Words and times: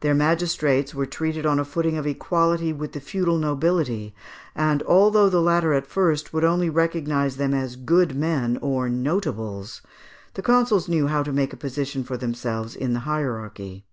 Their 0.00 0.14
magistrates 0.14 0.94
were 0.94 1.04
treated 1.04 1.44
on 1.44 1.58
a 1.58 1.62
footing 1.66 1.98
of 1.98 2.06
equality 2.06 2.72
with 2.72 2.92
the 2.92 3.00
feudal 3.00 3.36
nobility, 3.36 4.14
and 4.54 4.82
although 4.84 5.28
the 5.28 5.42
latter 5.42 5.74
at 5.74 5.86
first 5.86 6.32
would 6.32 6.42
only 6.42 6.70
recognise 6.70 7.36
them 7.36 7.52
as 7.52 7.76
"good 7.76 8.16
men" 8.16 8.58
or 8.62 8.88
notables, 8.88 9.82
the 10.32 10.42
consuls 10.42 10.88
knew 10.88 11.08
how 11.08 11.22
to 11.22 11.34
make 11.34 11.52
a 11.52 11.58
position 11.58 12.02
for 12.02 12.16
themselves 12.16 12.74
in 12.74 12.94
the 12.94 13.00
hierarchy. 13.00 13.84